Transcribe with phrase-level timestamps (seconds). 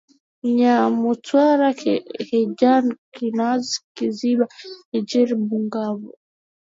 [0.55, 2.73] Kyamutwara Kihanja
[3.13, 6.05] Kanazi Kiziba Ihangiro Bugabo